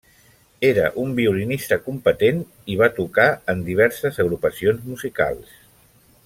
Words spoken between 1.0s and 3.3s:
un violinista competent, i va tocar